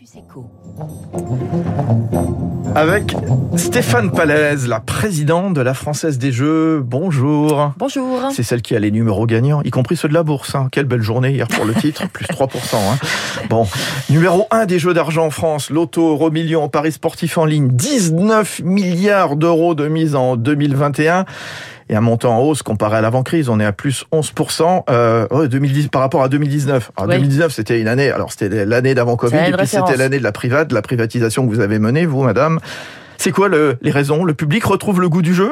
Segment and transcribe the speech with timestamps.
[0.00, 0.10] Campus.
[2.74, 3.14] Avec
[3.56, 6.80] Stéphane Palaise, la présidente de la Française des Jeux.
[6.80, 7.72] Bonjour.
[7.76, 8.20] Bonjour.
[8.32, 10.54] C'est celle qui a les numéros gagnants, y compris ceux de la bourse.
[10.54, 10.68] hein.
[10.72, 12.46] Quelle belle journée hier pour le titre, plus 3%.
[12.76, 12.98] hein.
[13.48, 13.66] Bon,
[14.08, 18.60] numéro 1 des Jeux d'argent en France, Loto, Euro Million, Paris sportif en ligne, 19
[18.64, 21.24] milliards d'euros de mise en 2021
[21.90, 23.48] et un montant en hausse comparé à l'avant-crise.
[23.50, 26.92] On est à plus 11% euh, ouais, 2010, par rapport à 2019.
[26.96, 27.16] Alors, Oui.
[27.16, 30.32] 2019, c'était une année, alors c'était l'année d'avant Covid, et puis c'était l'année de la
[30.32, 32.60] private, de la privatisation que vous avez menée, vous, madame.
[33.18, 34.24] C'est quoi le- les raisons?
[34.24, 35.50] Le public retrouve le goût du jeu?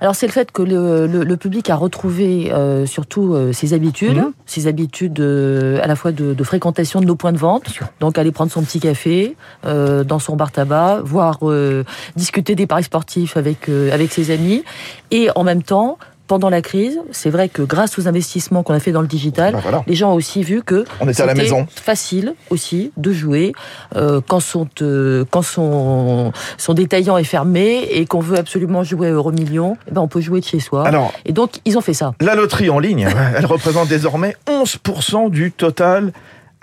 [0.00, 3.74] Alors c'est le fait que le, le- le public a retrouvé euh, surtout euh, ses
[3.74, 4.32] habitudes, Mhm.
[4.46, 8.16] ses habitudes euh, à la fois de, de fréquentation de nos points de vente, donc
[8.16, 9.36] aller prendre son petit café
[9.66, 11.84] euh, dans son bar tabac, voire euh,
[12.16, 14.64] discuter des paris sportifs avec euh, avec ses amis,
[15.10, 15.98] et en même temps.
[16.30, 19.52] Pendant la crise, c'est vrai que grâce aux investissements qu'on a fait dans le digital,
[19.54, 19.82] Ben voilà.
[19.88, 21.66] les gens ont aussi vu que On était à la maison.
[21.74, 23.50] facile aussi de jouer
[23.96, 29.08] euh, quand son euh, quand son son détaillant est fermé et qu'on veut absolument jouer
[29.08, 30.86] à Euro Million, eh ben on peut jouer de chez soi.
[30.86, 32.12] Alors, et donc ils ont fait ça.
[32.20, 36.12] la loterie en ligne, elle représente désormais 11% du total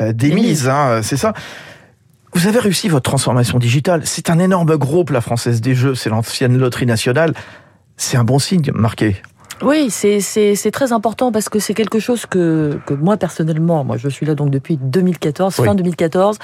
[0.01, 0.69] euh, des Des mises, mises.
[0.69, 1.33] hein, c'est ça
[2.31, 4.03] vous avez réussi votre transformation digitale.
[4.05, 5.95] C'est un énorme groupe, la Française des Jeux.
[5.95, 7.33] C'est l'ancienne loterie nationale.
[7.97, 9.15] C'est un bon signe marqué.
[9.63, 14.07] Oui, c'est très important parce que c'est quelque chose que que moi personnellement, moi je
[14.07, 15.65] suis là donc depuis 2014, Oui.
[15.65, 16.37] fin 2014.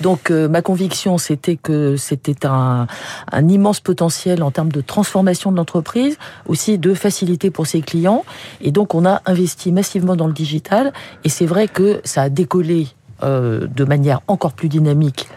[0.00, 2.86] Donc euh, ma conviction c'était que c'était un
[3.32, 8.24] un immense potentiel en termes de transformation de l'entreprise, aussi de facilité pour ses clients
[8.60, 10.92] et donc on a investi massivement dans le digital
[11.24, 12.86] et c'est vrai que ça a décollé
[13.24, 15.28] euh, de manière encore plus dynamique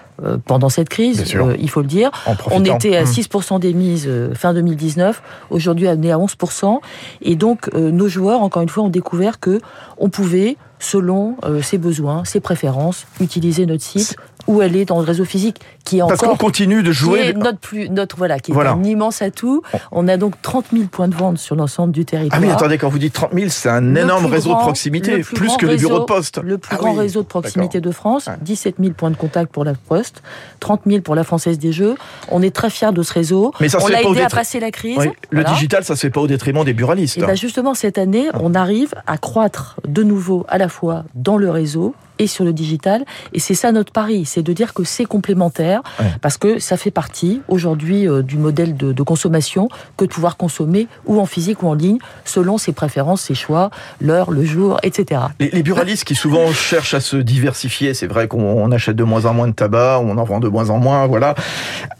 [0.46, 2.12] pendant cette crise, euh, il faut le dire.
[2.52, 3.08] On était à Hum.
[3.08, 6.80] 6% des mises euh, fin 2019, aujourd'hui on est à 11%.
[7.22, 9.60] Et donc euh, nos joueurs, encore une fois, ont découvert que
[9.98, 15.06] on pouvait, selon euh, ses besoins, ses préférences, utiliser notre site ou aller dans le
[15.06, 17.20] réseau physique, qui est Parce qu'on encore continue de qui jouer.
[17.30, 18.74] est notre plus notre voilà, qui est Voilà.
[18.74, 19.62] un immense atout.
[19.94, 22.42] On a donc 30 000 points de vente sur l'ensemble du Ah territoire.
[22.42, 25.56] oui, attendez, quand vous dites 30 000, c'est un Le énorme réseau de proximité, plus
[25.56, 26.42] que les bureaux de poste.
[26.44, 28.34] Le plus Ah grand oui, réseau de proximité de France, Ouais.
[28.42, 30.22] 17 000 points de contact pour la Poste,
[30.60, 31.96] 30 000 pour la Française des Jeux.
[32.30, 33.54] On est très fiers de ce réseau.
[33.62, 34.98] Mais ça on l'a aidé à détri- passer la crise.
[35.00, 37.18] Oui, le digital, ça se fait pas au détriment des buralistes.
[37.18, 38.40] Et bien justement, cette année, Ah.
[38.42, 42.54] on arrive à croître de nouveau à la fois dans le réseau et sur le
[42.54, 43.06] digital.
[43.34, 46.06] Et c'est ça notre pari, c'est de dire que c'est complémentaire, Ouais.
[46.22, 49.68] parce que ça fait partie aujourd'hui euh, du modèle de, de consommation
[49.98, 53.72] que de pouvoir consommer ou en physique ou en ligne, selon ses préférences, ses choix,
[54.00, 55.22] l'heure, le jour, etc.
[55.40, 59.26] Les, les buralistes qui souvent cherchent à se diversifier, c'est vrai qu'on achète de moins
[59.26, 61.34] en moins de tabac, on en vend de moins en moins, voilà.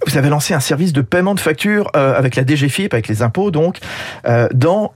[0.06, 3.24] Vous avez lancé un service de paiement de factures euh, avec la DGFIP, avec les
[3.24, 3.80] impôts donc,
[4.28, 4.94] euh, dans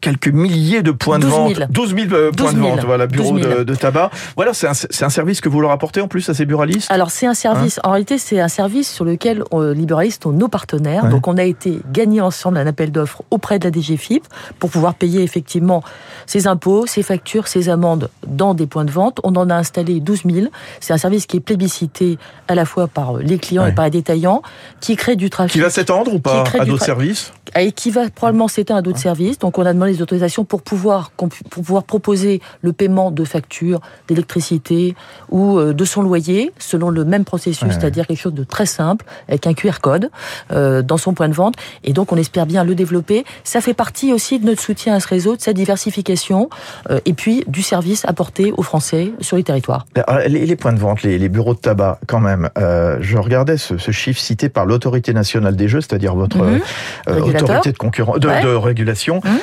[0.00, 1.44] quelques milliers de points de 12 000.
[1.48, 1.70] vente.
[1.70, 2.70] 12 000 euh, points 12 de 000.
[2.76, 3.58] vente, voilà, bureaux 12 000.
[3.58, 4.10] de, de tabac.
[4.36, 6.90] Voilà, c'est un, service que vous leur apportez en plus à ces buralistes?
[6.90, 10.48] Alors c'est un service, en réalité c'est un service sur lequel euh, Libéralistes ont nos
[10.48, 11.04] partenaires.
[11.04, 11.10] Ouais.
[11.10, 14.24] Donc on a été gagné ensemble un appel d'offres auprès de la DGFIP
[14.58, 15.82] pour pouvoir payer effectivement
[16.26, 19.20] ses impôts, ses factures, ses amendes dans des points de vente.
[19.24, 20.46] On en a installé 12 000.
[20.80, 22.18] C'est un service qui est plébiscité
[22.48, 23.70] à la fois par les clients Ouais.
[23.70, 24.42] et par les détaillants,
[24.80, 25.52] qui crée du trafic.
[25.52, 27.32] Qui va s'étendre ou pas à d'autres services?
[27.58, 29.38] Et qui va probablement s'éteindre à d'autres services.
[29.38, 33.80] Donc, on a demandé les autorisations pour pouvoir, pour pouvoir proposer le paiement de factures
[34.08, 34.94] d'électricité
[35.30, 37.68] ou euh, de son loyer selon le même processus, Ouais.
[37.72, 40.10] c'est-à-dire quelque chose de très simple avec un QR code
[40.52, 41.54] euh, dans son point de vente.
[41.84, 43.24] Et donc, on espère bien le développer.
[43.44, 46.48] Ça fait partie aussi de notre soutien à ce réseau, de sa diversification
[46.90, 49.86] euh, et puis du service apporté aux Français sur les territoires.
[50.06, 52.48] Alors, Les, points de vente, les, les bureaux de tabac, quand même.
[52.58, 56.60] euh, je regardais ce, ce chiffre cité par l'autorité nationale des jeux, c'est-à-dire votre Mhm.
[57.08, 58.42] autorité de, concurrence, de, Ouais.
[58.42, 59.20] de régulation.
[59.24, 59.38] Mhm.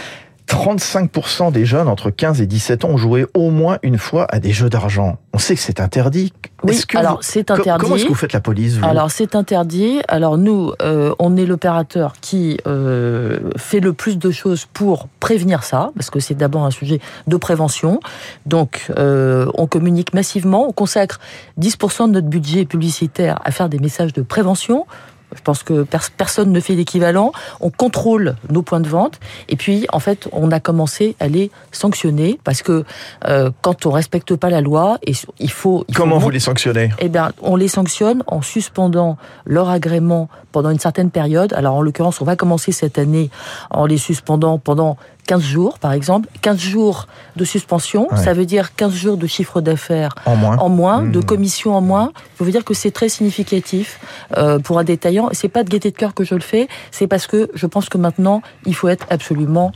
[0.48, 4.40] 35% des jeunes entre 15 et 17 ans ont joué au moins une fois à
[4.40, 5.18] des jeux d'argent.
[5.34, 6.32] On sait que c'est interdit.
[6.64, 7.82] Oui, Est-ce que alors c'est interdit.
[7.82, 10.00] Comment est-ce que vous faites la police vous Alors c'est interdit.
[10.08, 15.64] Alors nous, euh, on est l'opérateur qui euh, fait le plus de choses pour prévenir
[15.64, 18.00] ça, parce que c'est d'abord un sujet de prévention.
[18.46, 21.20] Donc euh, on communique massivement, on consacre
[21.60, 24.86] 10% de notre budget publicitaire à faire des messages de prévention.
[25.36, 27.32] Je pense que pers- personne ne fait l'équivalent.
[27.60, 29.20] On contrôle nos points de vente
[29.50, 32.86] et puis en fait on a commencé à les sanctionner parce que
[33.28, 36.40] euh, quand on respecte pas la loi, et il faut il faut Comment vous les
[36.40, 36.90] sanctionnez?
[37.00, 41.54] eh bien, on les sanctionne en suspendant leur agrément pendant une certaine période.
[41.54, 43.30] Alors, en l'occurrence, on va commencer cette année
[43.70, 44.98] en les suspendant pendant
[45.28, 46.28] 15 jours, par exemple.
[46.42, 48.18] 15 jours de suspension, Ouais.
[48.18, 51.24] ça veut dire 15 jours de chiffre d'affaires en moins en moins, de Mhm.
[51.26, 52.12] commission en moins.
[52.40, 54.00] Je veux dire que c'est très significatif
[54.38, 55.30] euh, pour un détaillant.
[55.34, 57.90] C'est pas de gaieté de cœur que je le fais, c'est parce que je pense
[57.90, 59.72] que maintenant, il faut être absolument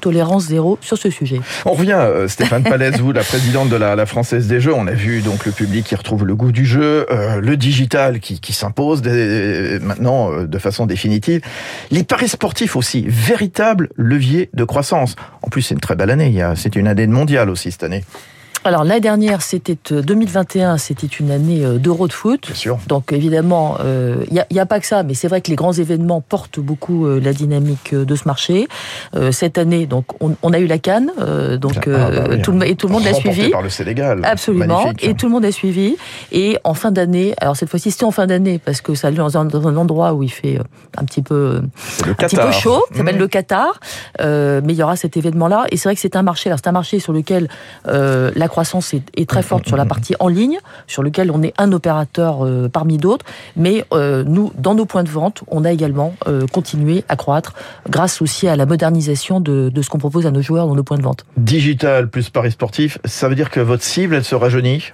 [0.00, 1.40] tolérance zéro sur ce sujet.
[1.64, 4.74] On revient, euh, Stéphane Palaise, vous, la présidente de la, Française des Jeux.
[4.74, 8.20] On a vu donc le public qui retrouve le goût du jeu, euh, le digital
[8.20, 9.02] qui, s'impose
[9.80, 11.40] maintenant de façon définitive.
[11.90, 15.14] Les paris sportifs aussi, véritable levier de croissance.
[15.42, 16.42] En plus, c'est une très belle année.
[16.56, 18.04] C'est une année mondiale aussi cette année.
[18.62, 22.42] Alors l'année dernière, c'était 2021, euh, c'était une année euh, d'Euro de foot.
[22.46, 22.78] Bien sûr.
[22.88, 25.56] Donc évidemment, il euh, n'y a, a, pas que ça, mais c'est vrai que les
[25.56, 28.68] grands événements portent beaucoup la dynamique de ce marché.
[29.32, 31.10] cette année, donc on, on, a eu la Cannes,
[31.58, 33.50] donc ah, bah tout le, et tout le monde l'a suivi.
[33.50, 34.22] par le Sénégal.
[34.24, 34.92] Absolument.
[35.00, 35.96] Et tout le monde a suivi.
[36.32, 39.10] Et en fin d'année, alors cette fois-ci c'était en fin d'année parce que ça a
[39.10, 40.58] lieu dans un, dans un, endroit où il fait
[40.98, 41.62] un petit peu,
[42.06, 43.18] un petit peu chaud, ça s'appelle mmh.
[43.18, 43.80] le Qatar.
[44.18, 45.66] mais il y aura cet événement-là.
[45.70, 46.50] Et c'est vrai que c'est un marché.
[46.50, 47.48] Alors c'est un marché sur lequel
[47.86, 51.72] la croissance est, très forte sur la partie en ligne, sur lequel on est un
[51.72, 53.24] opérateur euh, parmi d'autres.
[53.56, 57.54] Mais euh, nous, dans nos points de vente, on a également euh, continué à croître
[57.88, 60.82] grâce aussi à la modernisation de, de ce qu'on propose à nos joueurs dans nos
[60.82, 61.24] points de vente.
[61.36, 64.92] Digital plus Paris sportif, ça veut dire que votre cible, elle se rajeunit?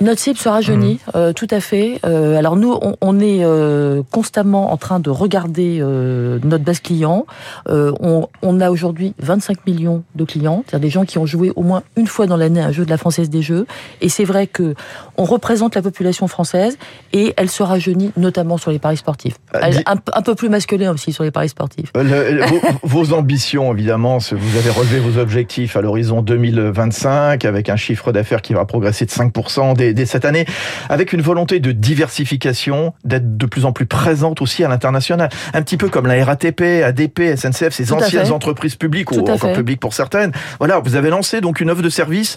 [0.00, 1.10] Notre cible sera jeunie, mmh.
[1.14, 2.00] euh, tout à fait.
[2.04, 6.80] Euh, alors nous, on, on est euh, constamment en train de regarder euh, notre base
[6.80, 7.26] client.
[7.68, 11.52] Euh, on, on, a aujourd'hui 25 millions de clients, c'est-à-dire des gens qui ont joué
[11.54, 13.66] au moins une fois dans l'année un jeu de la Française des Jeux.
[14.00, 14.74] Et c'est vrai que
[15.16, 16.76] on représente la population française
[17.12, 19.36] et elle sera jeunie notamment sur les paris sportifs.
[19.52, 21.92] Elle, un, un, peu plus masculin aussi sur les paris sportifs.
[21.94, 28.10] vos, vos, ambitions, évidemment, vous avez relevé vos objectifs à l'horizon 2025 avec un chiffre
[28.12, 30.46] d'affaires qui va progresser de 5% dès, cette année,
[30.88, 35.28] avec une volonté de diversification, d'être de plus en plus présente aussi à l'international.
[35.52, 39.80] Un petit peu comme la RATP, ADP, SNCF, ces anciennes entreprises publiques, ou encore publiques
[39.80, 40.32] pour certaines.
[40.58, 42.36] Voilà, vous avez lancé donc une offre de service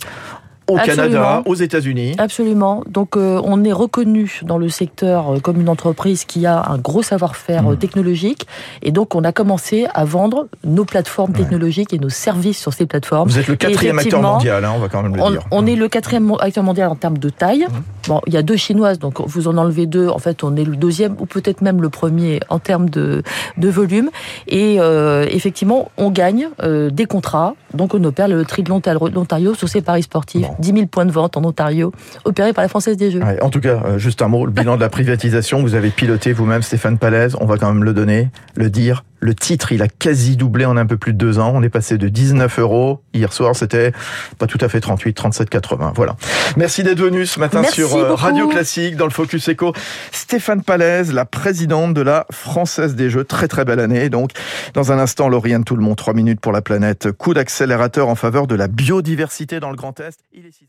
[0.67, 2.15] au Canada, aux États-Unis.
[2.17, 2.83] Absolument.
[2.89, 6.77] Donc euh, on est reconnu dans le secteur euh, comme une entreprise qui a un
[6.77, 7.77] gros savoir-faire euh, mmh.
[7.77, 8.47] technologique
[8.81, 12.85] et donc on a commencé à vendre nos plateformes technologiques et nos services sur ces
[12.85, 13.29] plateformes.
[13.29, 15.41] Vous êtes le quatrième acteur mondial, hein, on va quand même le on, dire.
[15.51, 17.65] On est le quatrième acteur mondial en termes de taille.
[17.69, 18.07] Mmh.
[18.07, 20.07] Bon, il y a deux chinoises, donc vous en enlevez deux.
[20.07, 23.21] En fait, on est le deuxième ou peut-être même le premier en termes de,
[23.57, 24.09] de volume.
[24.47, 27.55] Et euh, effectivement, on gagne euh, des contrats.
[27.73, 30.47] Donc on opère le tri de l'Ontario sur ces paris sportifs.
[30.59, 31.91] 10 000 points de vente en Ontario,
[32.25, 33.21] opérés par la Française des Jeux.
[33.41, 36.33] en tout cas, euh, juste un mot, le bilan de la privatisation, vous avez piloté
[36.33, 39.03] vous-même, Stéphane Palaise, on va quand même le donner, le dire.
[39.19, 41.51] Le titre, il a quasi doublé en un peu plus de deux ans.
[41.55, 43.01] On est passé de 19 euros.
[43.13, 43.91] Hier soir, c'était
[44.37, 45.93] pas tout à fait 38, 37,80.
[45.95, 46.15] Voilà.
[46.55, 49.73] Merci d'être venu ce matin sur euh, Radio Classique dans le Focus Echo.
[50.11, 53.23] Stéphane Palaise, la présidente de la Française des Jeux.
[53.23, 54.09] Très très belle année.
[54.09, 54.31] Donc,
[54.73, 57.11] dans un instant, Lauriane Tout le monde, trois minutes pour la planète.
[57.11, 60.19] Coup d'accélérateur en faveur de la biodiversité dans le Grand Est.
[60.31, 60.67] Il est 6